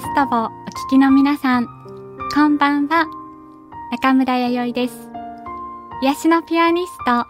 [0.00, 0.50] ャストをお聞
[0.90, 1.66] きの皆さん、
[2.34, 3.06] こんばんは。
[3.92, 5.10] 中村弥生です。
[6.02, 7.26] 癒しのピアニスト、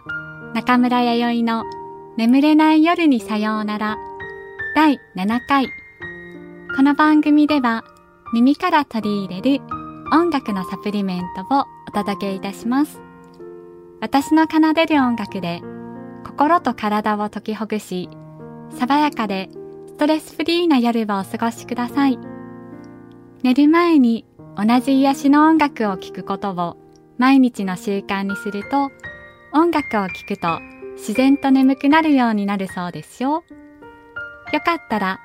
[0.55, 1.65] 中村弥生の
[2.17, 3.99] 眠れない夜にさようなら、
[4.77, 5.67] 第7回。
[6.77, 7.83] この番組では、
[8.33, 9.65] 耳から取り入れる
[10.13, 13.01] 音楽のサプリメントをお届けいたします。
[14.01, 15.61] 私の奏でる音楽で、
[16.25, 18.09] 心と体を解きほぐし、
[18.79, 19.51] 爽やかで
[19.89, 22.40] ストレスフリーな夜をお過ごしください。
[23.43, 24.27] 寝る前に
[24.57, 26.77] 同じ癒しの音楽を聴くことを
[27.17, 28.91] 毎日の習慣にすると
[29.53, 30.61] 音楽を聴くと
[30.97, 33.43] 自然と眠くなるようになるそうですよ。
[34.53, 35.21] よかったら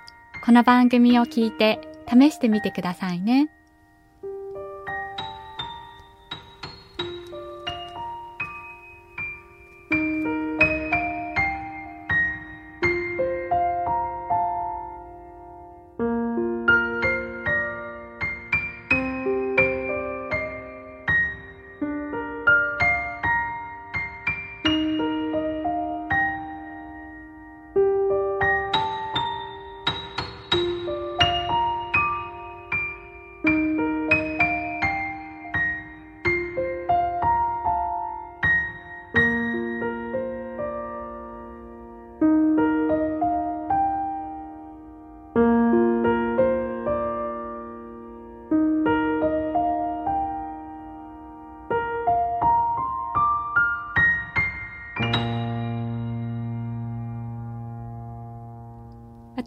[0.46, 3.50] この番組を聴いて試してみてくださいね。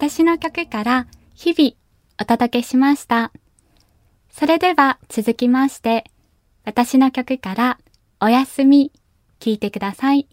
[0.01, 1.75] 私の曲から日々
[2.23, 3.33] お届けしました。
[4.31, 6.05] それでは続きまして、
[6.65, 7.79] 私の曲から
[8.21, 8.93] おやすみ
[9.41, 10.29] 聴いてください。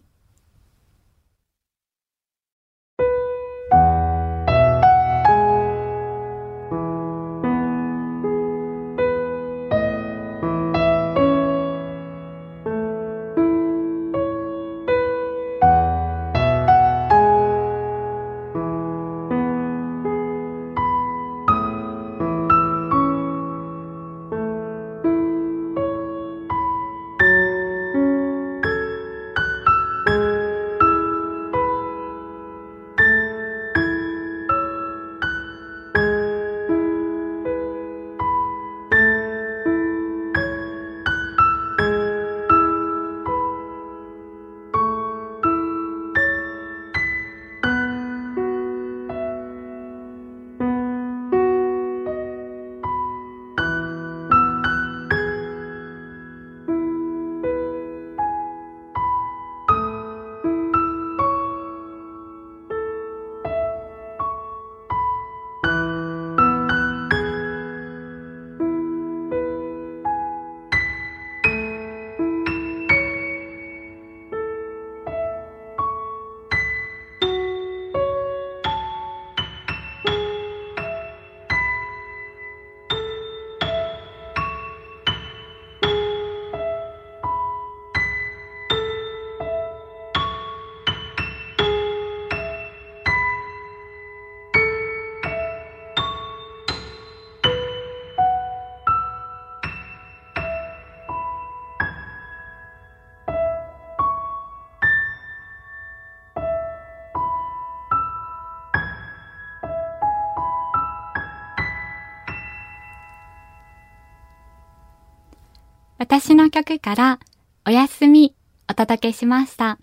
[116.08, 117.18] 私の曲から
[117.66, 118.32] おやすみ
[118.70, 119.76] お届けしました。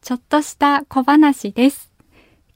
[0.00, 1.92] ちょっとした小話です。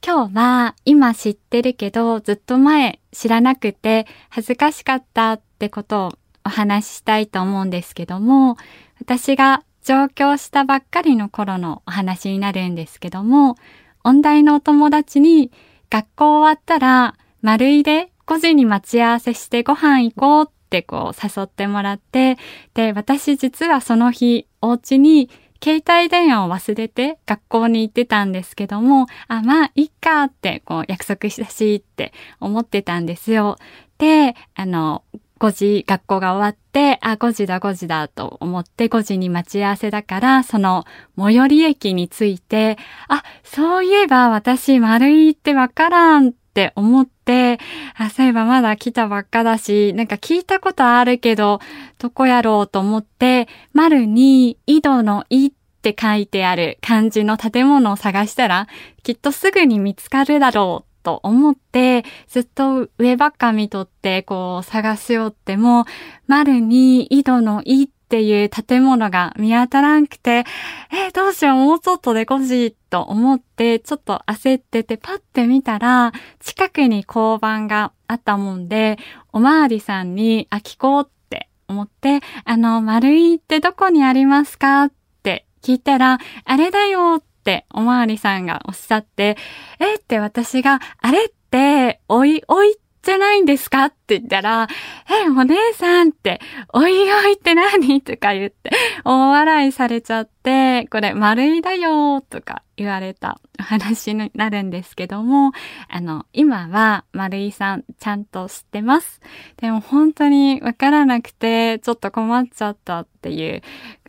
[0.05, 6.11] 今日は今知ってるけどずっと前知らなくて恥ずかしかったってことを
[6.43, 8.57] お話ししたいと思うんですけども、
[8.99, 13.55] 私が上京したばっかりの頃のお話になるんですけども、
[14.03, 15.53] 音大のお友達に
[15.89, 22.37] 学校終わったら丸いで5時に待ち合わせしてご飯行こうってこう誘ってもらって、
[22.73, 25.29] で、私実はその日、お家に
[25.63, 33.57] 携帯電話を忘れて学校に行ってたんですけども、あ、まあ、いっかってこう約束したしって思ってたんですよ。
[33.97, 35.03] で、あの、
[35.39, 40.85] 5時学校が終わって、あ、5時だ5時だと思って5時に待ち合わせだから、その
[41.17, 42.77] 最寄り駅に着いて、
[43.07, 47.59] あ、そういえば私丸いってわからんっって思って、
[47.95, 51.59] あ、そういえばまだ来たばっかだし、なんか聞いたことあるけど、
[51.99, 55.51] どこやろうと思って、丸に井戸の井っ
[55.83, 58.67] て書いてある漢字の建物を探したら、
[59.03, 65.85] きっとすぐに見つかるだろうと思って、ずっと上ばっか見とって、こう探しよっても、
[66.25, 70.45] 丸に井戸の井ってっていう建物が見当たらんくて、
[70.93, 78.97] えー、どうしよう、もうちょっとでこしいと思って、ちょっと焦ってて、パッて見たら、近くに交番があったもんで、
[79.33, 89.35] おまわりさんに、あ、聞こうって思って、あの、丸いってどこにありますかって聞いたら、あれだよっておまわりさんがおっしゃって、
[89.79, 93.85] えって私が、あれって、おい、おいってじゃないんですか？
[93.85, 94.67] って言ったら、
[95.09, 96.41] え、お姉さんって、
[96.73, 98.01] おいおいって何？
[98.01, 98.69] とか言って、
[99.05, 105.53] 大笑いされちゃって、これ丸いだよとか言われた話になるんですけども、
[105.87, 109.21] あの、今は丸井さんちゃんと知ってます。
[109.55, 113.61] でも本当にわからなくて、ちょっと困っちゃったっていう、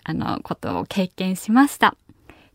[0.02, 1.94] あの、ことを経験しました。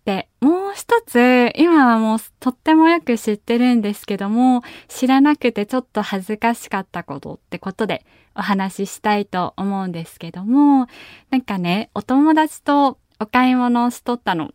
[0.06, 8.06] で、もう一つ、今はもうとってもよく知ってるんですけども、知らなくてちょっと恥ずかしかったことってことで
[8.36, 10.88] お話ししたいと思うんですけども、
[11.30, 14.52] なんかね、お友達とお買い物をしとったの。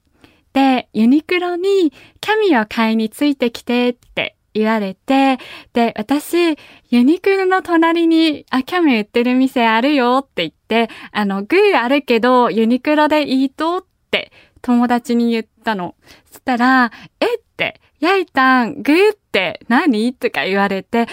[0.53, 5.39] で、ユニクロにキャミを買いについてきてって言われて、
[5.73, 6.57] で、私、
[6.91, 15.95] ユニクロの隣に、あ、キャミ売ってる店あるよって言って、あの、グーあるけど、ユニクロでいいとって友達に言ったの。
[16.31, 20.15] そしたら、えって、やいたん、グーって何？
[20.15, 21.09] とか言われて、えっ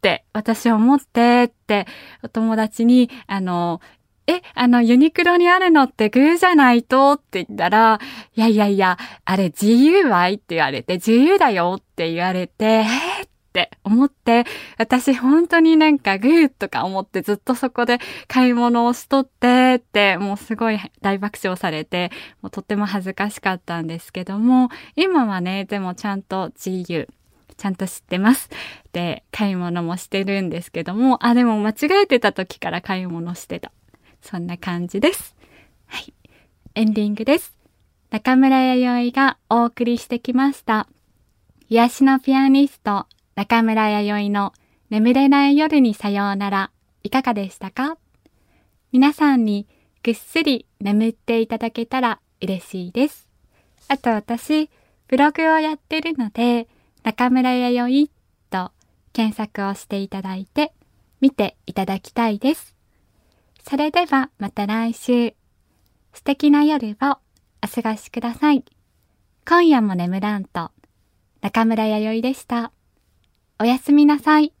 [0.00, 1.86] て私思ってって、
[2.22, 3.80] お友達に、あの、
[4.26, 7.12] え、あの、ユニクロにあるのってグーじゃないと？
[7.12, 8.00] って言ったら、
[8.36, 14.46] いやいやいや、あれ GUI って言われて、自由だよって言われて、えー、って思って、
[14.78, 22.10] 私本当になんかグーとか思ってずっとそこで買い物をしとってって、もうすごい大爆笑されて、
[22.40, 27.08] もうとっても恥ずかしかったんですけども、今はね、でもちゃんと GU、
[27.58, 28.48] ちゃんと知ってます。
[28.94, 33.70] で、買い物もしてるんですけども、あ、でも間違えてた時から買い物してた。
[34.22, 35.36] そんな感じです。
[35.88, 36.14] はい。
[36.74, 37.54] エンディングです。
[38.08, 40.88] 中村弥生がお送りしてきました。
[41.68, 44.52] 癒しのピアニスト、中村弥生の
[44.90, 46.70] 眠れない夜にさようなら、
[47.02, 47.96] いかがでしたか？
[48.92, 49.66] 皆さんに
[50.02, 53.28] ぐっすり眠っていただけたら嬉しいです。
[53.88, 54.68] あと私、
[55.08, 56.68] ブログをやってるので、
[57.02, 58.10] 中村弥生
[58.50, 58.70] と
[59.12, 60.72] 検索をしていただいて、
[61.20, 62.74] 見ていただきたいです。
[63.66, 65.34] それではまた来週。
[66.12, 67.18] 素敵な夜を
[67.64, 68.64] お過ごしください。
[69.48, 70.70] 今夜も眠らんと、
[71.40, 72.72] 中村弥生でした。
[73.62, 74.52] おやすみなさい。